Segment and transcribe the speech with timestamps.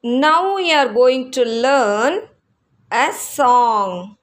[0.00, 2.28] Now we are going to learn
[2.90, 4.16] a song.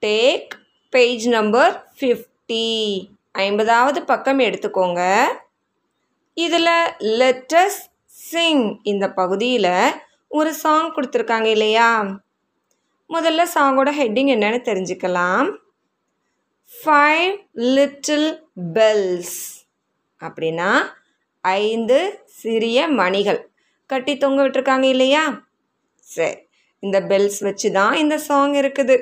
[0.00, 0.54] Take
[0.90, 3.10] page number 50.
[3.32, 5.26] ஐம்பதாவது பக்கம் எடுத்துக்கோங்க.
[6.34, 9.92] இதில் லெட்டஸ் சிங் இந்த பகுதியில்
[10.28, 12.02] ஒரு சாங் கொடுத்துருக்காங்க இல்லையா?
[13.08, 15.56] முதல்ல சாங்கோட ஹெட்டிங் என்னன்னு தெரிஞ்சுக்கலாம்.
[16.84, 19.66] ஃபைவ் லிட்டில் பெல்ஸ்
[20.20, 20.86] அப்படின்னா
[21.40, 23.52] ஐந்து சிறிய மணிகள்.
[23.90, 25.22] கட்டி தொங்க விட்டுருக்காங்க இல்லையா?
[26.08, 26.36] சரி
[26.82, 28.96] இந்த பெல்ஸ் வச்சு தான் இந்த சாங் இருக்குது.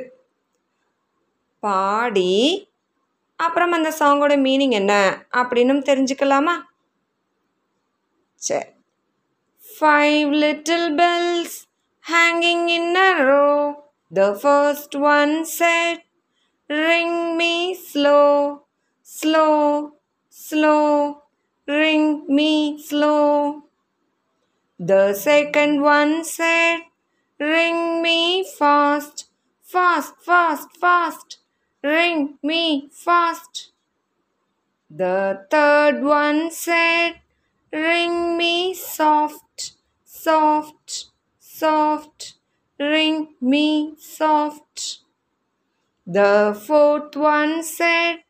[1.62, 2.32] பாடி
[3.44, 4.92] அப்புறம் அந்த சாங்கோட மீனிங் என்ன
[5.40, 6.54] அப்படின்னு தெரிஞ்சுக்கலாமா?
[8.40, 8.68] சரி
[9.64, 11.56] five little bells
[12.04, 12.92] hanging in
[13.30, 13.48] row
[14.12, 16.02] the first one said
[16.70, 17.54] ring me
[17.88, 18.20] slow
[19.08, 19.48] slow
[20.36, 20.76] slow
[21.68, 23.71] ring me slow.
[24.78, 26.80] The second one said,
[27.38, 29.30] Ring me fast,
[29.62, 31.38] fast, fast, fast,
[31.82, 33.72] ring me fast.
[34.92, 37.14] The third one said,
[37.72, 39.72] Ring me soft,
[40.04, 41.06] soft,
[41.40, 42.34] soft,
[42.78, 45.00] ring me soft.
[46.06, 48.22] The fourth one said,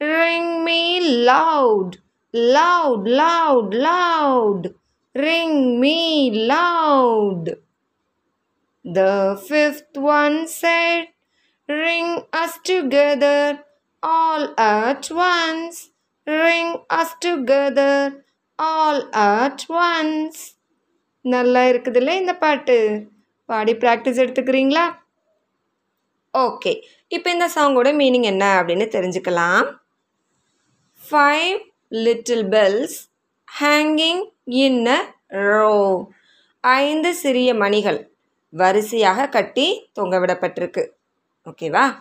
[0.00, 1.98] Ring me loud,
[2.32, 4.74] loud, loud, loud.
[5.14, 5.98] Ring me
[6.46, 7.56] loud.
[8.84, 9.14] The
[9.48, 11.08] fifth one said,
[11.68, 13.60] Ring us together
[14.02, 15.90] all at once.
[16.26, 18.24] Ring us together
[18.58, 20.38] all at once.
[21.24, 22.76] நல்லா இருக்குதுல்ல இந்த பாட்டு
[23.48, 24.84] பாடி practice எடுத்துக்கிறீங்களா
[26.34, 26.72] okay
[27.08, 29.66] இப்போ இந்த சாங்கோட meaning என்ன அப்படின்னு தெரிஞ்சுக்கலாம்
[31.00, 31.54] five
[31.98, 32.96] little bells
[33.48, 36.08] hanging in a row.
[36.60, 38.10] ஐந்து சிறிய மணிகள்.
[38.48, 40.88] வரிசையாக கட்டி தொங்கவிடப்பட்டிருக்கு
[41.50, 41.94] ஓகேவா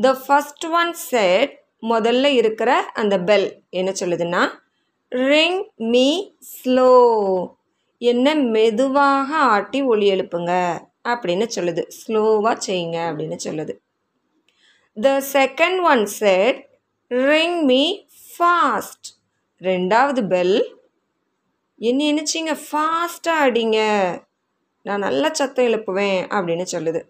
[0.00, 4.50] த ஃபஸ்ட் ஒன் செட் முதல்ல இருக்கிற அந்த பெல் என்ன சொல்லுதுன்னா
[5.08, 6.92] ரிங் மீ ஸ்லோ
[7.98, 10.78] என்ன மெதுவாக ஆட்டி ஒளி எழுப்புங்க
[11.08, 11.82] அப்படின்னு சொல்லுது.
[11.98, 13.74] ஸ்லோவாக செய்யுங்க அப்படின்னு சொல்லுது.
[15.00, 16.68] The second one said
[17.08, 18.04] ring me
[18.38, 19.08] fast
[19.60, 20.75] ரெண்டாவது பெல்
[21.78, 23.78] என்ன நினச்சிங்க ஃபாஸ்ட்டாக அடிங்க.
[24.82, 27.00] நான் நல்லா சத்தம் எழுப்புவேன் அப்படின்னு சொல்லுது.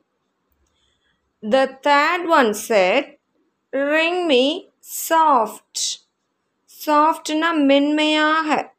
[1.50, 3.18] The third one said
[3.70, 4.68] ring me
[5.08, 5.82] soft
[6.86, 8.74] சாஃப்ட்னா மென்மையாக.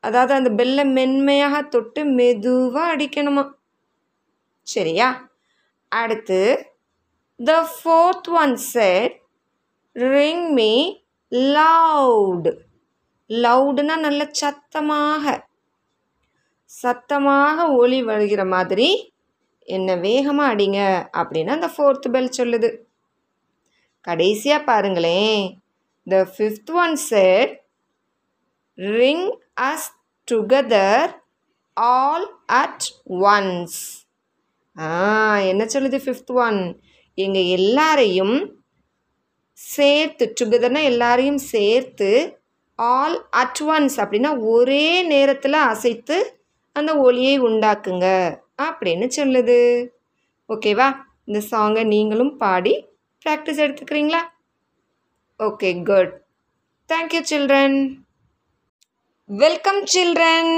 [0.00, 3.50] அதாவது அந்த பெல்லை மென்மையாக தொட்டு மெதுவாக அடிக்கணுமா?
[4.62, 5.28] சரியா?
[5.88, 6.70] அடுத்து
[7.44, 9.20] the fourth one said
[9.92, 11.00] ring me
[11.30, 12.56] loud
[13.30, 15.34] லவுடுனா நல்ல சத்தமாக
[16.70, 18.88] சத்தமாக ஒளி வருகிற மாதிரி
[19.68, 20.80] என்ன வேகமாக அடிங்க
[21.20, 22.70] அப்படின்னு அந்த ஃபோர்த்து பெல் சொல்லுது.
[24.00, 25.62] கடைசியாக பாருங்களேன்.
[26.06, 27.52] The fifth one said
[28.78, 29.26] ring
[29.60, 29.88] us
[30.28, 31.10] together
[31.76, 33.78] all at once
[34.76, 34.90] ஆ
[35.42, 36.60] என்ன சொல்லுது ஃபிஃப்த் ஒன்
[37.14, 38.36] எங்கள் எல்லாரையும்
[39.54, 42.10] சேர்த்து டுகெதர்னால் எல்லாரையும் சேர்த்து
[42.78, 46.16] ஆல் அட் ஒன்ஸ் அப்படின்னா ஒரே நேரத்தில் அசைத்து
[46.72, 48.06] அந்த ஒளியை உண்டாக்குங்க
[48.66, 49.58] அப்படின்னு சொல்லுது.
[50.48, 50.88] ஓகேவா
[51.24, 52.74] இந்த சாங்கை நீங்களும் பாடி
[53.26, 54.22] ப்ராக்டிஸ் எடுத்துக்கிறீங்களா?
[55.40, 56.12] Okay good
[56.90, 57.78] thank you children
[59.30, 60.52] welcome children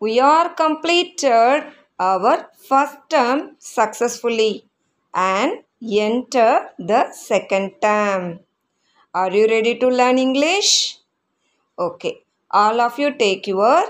[0.00, 1.66] we are completed
[1.96, 3.38] our first term
[3.76, 4.52] successfully
[5.14, 5.54] and
[6.06, 8.22] enter the second term.
[9.14, 10.70] Are you ready to learn English?
[11.78, 12.12] Okay,
[12.50, 13.82] all of you take your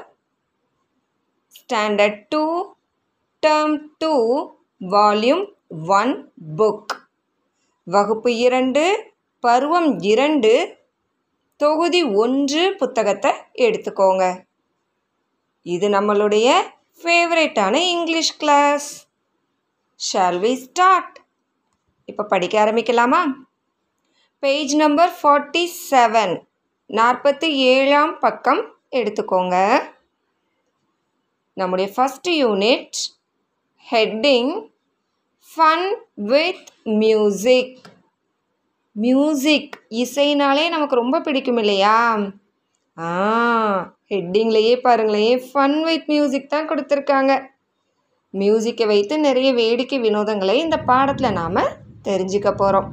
[1.48, 2.40] standard 2,
[3.42, 3.70] term
[4.04, 4.10] 2,
[4.90, 7.08] volume 1 book.
[7.82, 10.52] வகுப்பு இரண்டு பருவம் இரண்டு
[11.56, 13.32] தொகுதி ஒன்று புத்தகத்தை
[13.66, 14.44] எடுத்துக்கோங்க.
[15.62, 16.60] இது நம்மளுடைய
[17.00, 18.90] ஃபேவரேட்டான English class
[20.12, 21.19] shall we start
[22.04, 23.22] இப்போ படிக்க ஆரம்பிக்கலாமா?
[24.44, 26.32] பேஜ் நம்பர் ஃபார்ட்டி செவன்
[26.88, 28.61] நாற்பத்தி ஏழாம் பக்கம்
[28.91, 29.56] எடுத்துக்கோங்க.
[31.52, 32.99] நம்முடைய first unit
[33.91, 34.50] heading
[35.50, 37.79] fun with music
[38.93, 41.99] music இசைனாலே நமக்கு ரொம்ப பிடிக்கும் இல்லையா?
[42.99, 43.11] ஆ
[44.11, 45.43] ஹெட்டிங்லேயே பாருங்களேன்.
[45.52, 47.32] ஃபன் வித் மியூசிக் தான் கொடுத்துருக்காங்க.
[48.32, 51.62] மியூசிக்கை வைத்து நிறைய வேடிக்கை வினோதங்களை இந்த பாடத்தில் நாம்
[52.08, 52.90] தெரிஞ்சுக்க போகிறோம்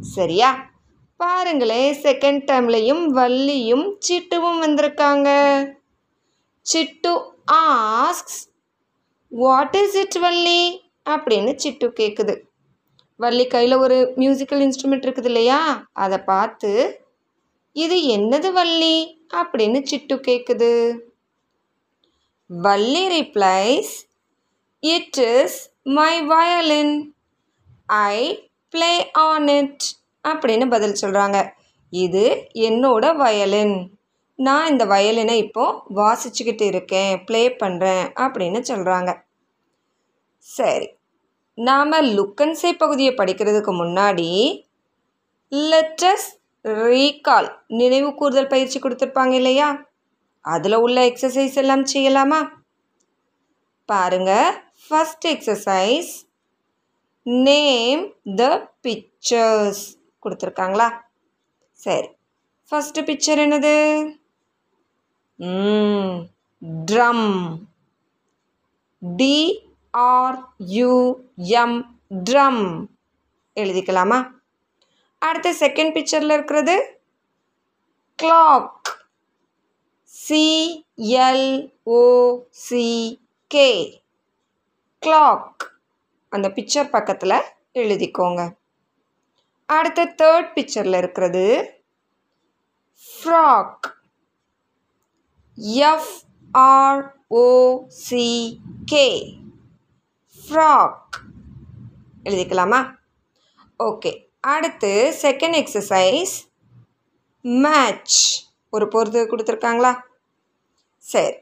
[0.00, 0.72] சரியா?
[1.16, 5.28] பாருங்களேன் செகண்ட் டைம்லையும் வள்ளியும் சிட்டுவும் வந்திருக்காங்க.
[6.66, 7.12] Chittu
[7.52, 8.40] asks
[9.28, 10.60] what is it Valli?
[11.10, 12.34] அப்படின்னு சிட்டு கேட்குது
[13.16, 15.86] வள்ளி கையில் ஒரு மியூசிக்கல் இன்ஸ்ட்ருமெண்ட் இருக்குது இல்லையா?
[15.92, 16.70] அதை பார்த்து
[17.72, 18.96] இது என்னது வள்ளி?
[19.34, 20.98] அப்படின்னு சிட்டு கேட்குது
[22.46, 23.92] Valli replies
[24.80, 27.14] it is my violin
[27.86, 29.84] I play on it
[30.24, 31.38] அப்படின்னு பதில் சொல்கிறாங்க
[31.92, 33.76] இது என்னோட வயலின்.
[34.38, 39.10] நான் இந்த வயலினை இப்போது வாசிச்சுக்கிட்டு இருக்கேன் ப்ளே பண்ணுறேன் அப்படின்னு சொல்கிறாங்க
[40.38, 40.88] சரி
[41.58, 44.30] நாம் லுக்கன்சே பகுதியை படிக்கிறதுக்கு முன்னாடி
[45.52, 46.28] லெட்டஸ்
[46.64, 49.86] ரீகால் நினைவு கூறுதல் பயிற்சி கொடுத்துருப்பாங்க இல்லையா?
[50.40, 52.40] அதில் உள்ள எக்ஸசைஸ் எல்லாம் செய்யலாமா?
[53.88, 54.32] பாருங்க
[54.84, 56.12] first exercise
[57.26, 58.02] name
[58.36, 59.84] the pictures
[60.24, 60.88] கொடுத்துருக்காங்களா?
[61.84, 62.08] சரி.
[62.70, 63.74] ஃபஸ்ட்டு பிக்சர் என்னது?
[66.90, 67.26] Drum
[69.18, 70.36] D R U M
[72.30, 72.62] drum
[73.60, 74.18] எழுதிக்கலாமா?
[75.18, 76.74] அடுத்த செகண்ட் பிக்சரில் இருக்கிறது
[78.22, 78.86] clock
[80.28, 81.30] C L O C K
[85.06, 85.62] clock
[86.28, 87.36] அந்த பிக்சர் பக்கத்தில்
[87.74, 88.40] எழுதிக்கோங்க.
[89.66, 91.70] அடுத்த தேர்ட் பிக்சரில் இருக்கிறது
[93.04, 93.86] frog
[95.58, 96.98] F R O G
[100.36, 101.14] frog
[102.24, 102.80] எழுதிக்கலாமா?
[103.78, 106.34] Okay அடுத்து செகண்ட் எக்ஸசைஸ்
[107.40, 108.20] மேட்ச்
[108.70, 109.92] ஒரு பொருத்து கொடுத்துருக்காங்களா?
[110.96, 111.34] சரி.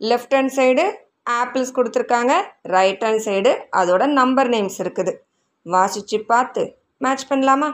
[0.00, 0.84] லெஃப்ட் ஹேண்ட் சைடு
[1.30, 2.32] ஆப்பிள்ஸ் கொடுத்துருக்காங்க.
[2.62, 5.14] ரைட் ஹேண்ட் சைடு அதோட நம்பர் நேம்ஸ் இருக்குது.
[5.62, 6.64] வாசித்து பார்த்து.
[7.04, 7.68] மேட்ச் பண்ணலாமா?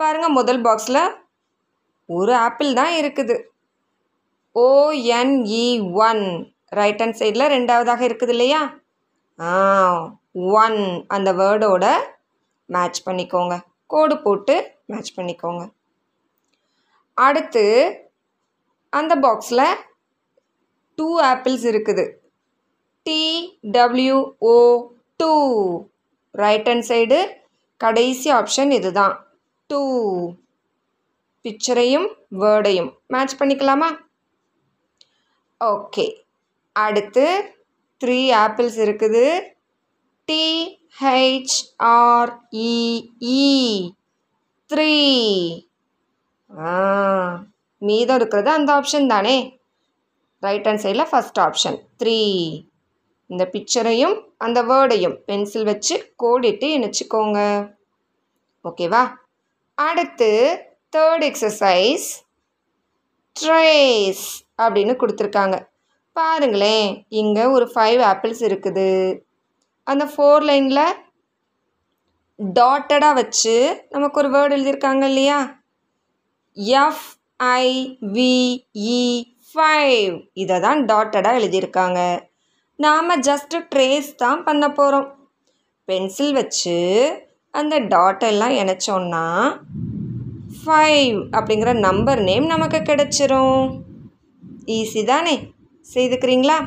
[0.00, 1.02] பாருங்கள் முதல் பாக்ஸில்
[2.08, 3.36] ஒரு ஆப்பிள் தான் இருக்குது.
[4.54, 5.66] ஓஎன்இ
[6.06, 6.22] ஒன்
[6.78, 8.60] ரைட் ஹேண்ட் சைடில் ரெண்டாவதாக இருக்குது இல்லையா?
[9.38, 9.50] ஆ
[10.62, 10.78] ஒன்
[11.08, 11.86] அந்த வேர்டோட
[12.66, 13.54] மேட்ச் பண்ணிக்கோங்க.
[13.86, 14.54] கோடு போட்டு
[14.86, 15.62] மேட்ச் பண்ணிக்கோங்க.
[17.14, 17.64] அடுத்து
[18.92, 19.66] அந்த பாக்ஸில்
[20.98, 22.04] டூ ஆப்பிள்ஸ் இருக்குது.
[23.06, 24.56] T W O
[25.16, 25.32] two
[26.42, 27.18] right hand side
[27.80, 29.14] கடைசி ஆப்ஷன் இதுதான்.
[29.70, 29.80] டூ
[31.44, 32.08] பிக்சரையும்
[32.42, 33.90] வேர்டையும் மேட்ச் பண்ணிக்கலாமா?
[35.60, 36.06] ஓகே
[36.76, 37.26] அடுத்து
[38.00, 39.24] த்ரீ ஆப்பிள்ஸ் இருக்குது.
[40.28, 40.72] T H R E E
[44.70, 45.04] three e,
[45.50, 45.64] e.
[46.50, 46.72] ஆ
[47.82, 49.36] மீதம் இருக்கிறது அந்த ஆப்ஷன் தானே?
[50.42, 52.18] ரைட் ஹேண்ட் சைடில் ஃபஸ்ட் ஆப்ஷன் த்ரீ
[53.28, 57.70] இந்த பிக்சரையும் அந்த வேர்டையும் பென்சில் வச்சு கோடிட்டு இணைச்சிக்கோங்க.
[58.64, 59.14] ஓகேவா?
[59.74, 60.60] அடுத்து
[60.96, 62.24] தேர்ட் எக்ஸசைஸ்
[63.40, 64.26] ட்ரேஸ்
[64.62, 65.68] அப்படின்னு கொடுத்துருக்காங்க.
[66.12, 69.20] பாருங்களேன் இங்கே ஒரு ஃபைவ் ஆப்பிள்ஸ் இருக்குது.
[69.84, 70.96] அந்த ஃபோர் லைனில்
[72.58, 75.60] டாட்டடாக வச்சு நமக்கு ஒரு வேர்டு எழுதியிருக்காங்க இல்லையா?
[76.56, 78.06] எஃப்ஐவிஇ
[79.50, 82.27] ஃபைவ் இதை தான் டாட்டடாக எழுதியிருக்காங்க.
[82.78, 85.08] நாம் ஜஸ்ட்டு ட்ரேஸ் தான் பண்ண போகிறோம்
[85.84, 86.76] பென்சில் வச்சு
[87.50, 89.24] அந்த டாட்டெல்லாம் இணைச்சோன்னா
[90.58, 93.82] ஃபைவ் அப்படிங்கிற நம்பர் நேம் நமக்கு கிடச்சிரும்.
[94.66, 95.34] ஈஸி தானே?
[95.94, 96.58] செய்துக்கிறீங்களா?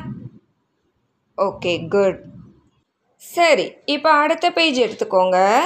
[1.38, 2.20] ஓகே குட்
[3.16, 5.60] சரி இப்போ அடுத்த பேஜ் எடுத்துக்கோங்க.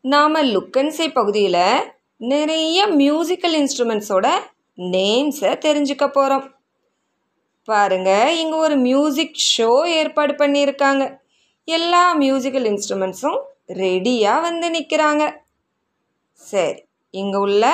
[0.00, 4.28] நாம் லுக்கன்சை பகுதியில் நிறைய மியூசிக்கல் இன்ஸ்ட்ருமெண்ட்ஸோட
[4.78, 6.46] நேம்ஸை தெரிஞ்சுக்க போகிறோம்
[7.68, 11.04] பாருங்க இங்கே ஒரு மியூசிக் ஷோ ஏற்பாடு பண்ணியிருக்காங்க.
[11.68, 13.40] எல்லா மியூசிக்கல் இன்ஸ்ட்ருமெண்ட்ஸும்
[13.82, 15.24] ரெடியாக வந்து நிற்கிறாங்க
[16.40, 17.64] சரி இங்கே உள்ள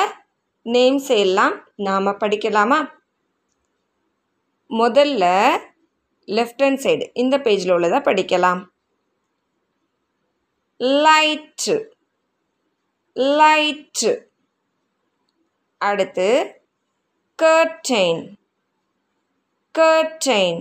[0.66, 1.54] நேம்ஸ் எல்லாம்
[1.87, 2.78] நாம் படிக்கலாமா?
[4.71, 5.25] முதல்ல
[6.28, 8.61] லெஃப்ட் ஹேண்ட் சைடு இந்த பேஜில் உள்ளதை படிக்கலாம்.
[11.04, 11.76] லைட்டு
[13.38, 14.11] லைட்டு
[15.80, 16.28] அடுத்து
[17.38, 18.23] கர்டைன்
[19.79, 20.61] கர்டைன்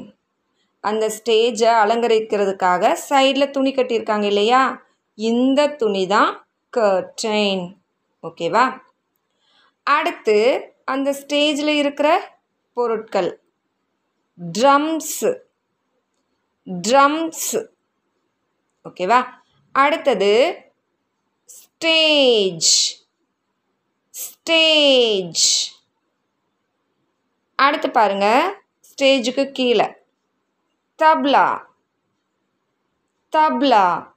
[0.83, 4.61] அந்த ஸ்டேஜை அலங்கரிக்கிறதுக்காக சைடில் துணி கட்டியிருக்காங்க இல்லையா?
[5.17, 6.31] இந்த துணி தான்
[6.73, 7.63] கர்டைன்
[8.23, 8.65] ஓகேவா
[9.87, 10.37] அடுத்து
[10.85, 12.09] அந்த ஸ்டேஜில் இருக்கிற
[12.77, 13.29] பொருட்கள்.
[14.39, 15.31] ட்ரம்ஸு
[16.67, 17.61] ட்ரம்ஸு
[18.85, 19.19] ஓகேவா
[19.75, 20.31] அடுத்தது
[21.49, 22.73] ஸ்டேஜ்
[24.13, 25.45] ஸ்டேஜ்
[27.59, 28.45] அடுத்து பாருங்கள்
[28.97, 29.85] ஸ்டேஜுக்கு கீழே.
[30.99, 31.61] தப்லா.
[33.33, 34.07] தப்லா.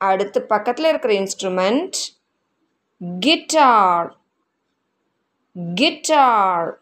[0.00, 1.96] அடுத்து பக்கத்தில் இருக்கிற இன்ஸ்ட்ருமெண்ட்
[3.20, 4.16] கிட்டார்
[5.74, 6.78] கிட்டார்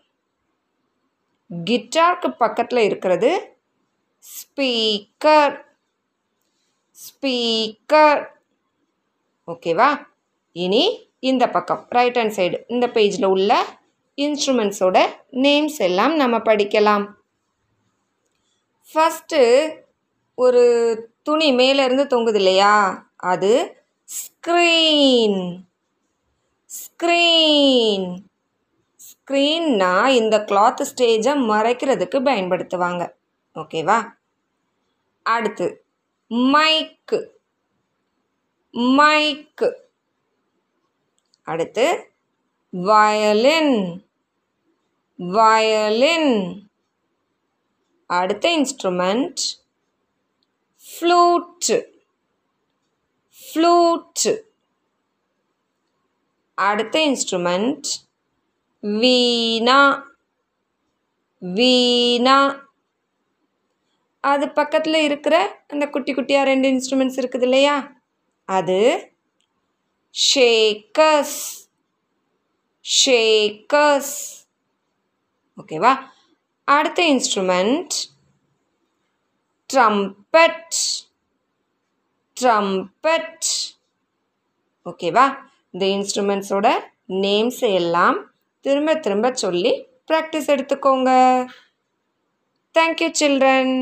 [1.64, 3.30] கிட்டார்க்கு பக்கத்தில் இருக்கிறது
[4.24, 5.56] ஸ்பீக்கர்
[6.98, 8.22] ஸ்பீக்கர்
[9.46, 10.06] ஓகேவா
[10.52, 10.84] இனி
[11.20, 13.52] இந்த பக்கம் ரைட் ஹேண்ட் சைடு இந்த பேஜில் உள்ள
[14.16, 17.12] இன்ஸ்ட்ருமெண்ட்ஸோட நேம்ஸ் எல்லாம் நம்ம படிக்கலாம்.
[18.94, 19.76] ஃபஸ்ட்டு
[20.34, 20.64] ஒரு
[21.22, 23.06] துணி மேலேருந்து தொங்குது இல்லையா?
[23.16, 25.58] அது ஸ்க்ரீன்
[26.66, 28.16] ஸ்க்ரீன்
[28.96, 33.10] ஸ்க்ரீன்னா இந்த கிளாத் ஸ்டேஜை மறைக்கிறதுக்கு பயன்படுத்துவாங்க.
[33.54, 34.12] ஓகேவா
[35.22, 35.84] அடுத்து
[36.30, 37.26] மைக்கு
[38.72, 39.72] மைக்கு
[41.42, 42.12] அடுத்து
[42.70, 44.03] வயலின்
[45.16, 46.70] வயலின்
[48.06, 49.36] அடுத்த இன்ஸ்ட்ருமெண்ட்
[50.84, 51.86] ஃப்ளூட்
[53.38, 54.38] ஃப்ளூட்
[56.54, 57.84] அடுத்த இன்ஸ்ட்ருமெண்ட்
[58.80, 60.12] வீணா.
[61.38, 62.68] வீணா.
[64.20, 67.92] அது பக்கத்தில் இருக்கிற அந்த குட்டி குட்டியாக ரெண்டு இன்ஸ்ட்ருமெண்ட்ஸ் இருக்குது இல்லையா?
[68.44, 69.12] அது
[70.34, 71.38] ஷேக்கஸ்
[73.06, 74.43] ஷேக்கஸ்
[75.62, 75.98] ஓகேவா?
[76.64, 77.94] அடுத்த இன்ஸ்ட்ருமெண்ட்
[79.72, 80.74] ட்ரம்பட்
[82.40, 83.46] ட்ரம்பட்
[84.84, 85.36] ஓகேவா?
[85.70, 88.18] இந்த இன்ஸ்ட்ருமெண்ட்ஸோட நேம்ஸ் எல்லாம்
[88.60, 91.10] திரும்ப திரும்ப சொல்லி ப்ராக்டிஸ் எடுத்துக்கோங்க.
[92.78, 93.74] Thank you children